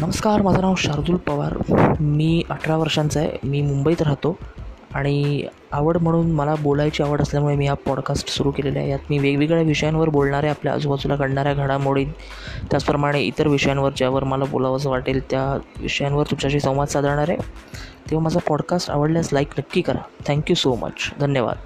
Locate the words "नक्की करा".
19.58-20.02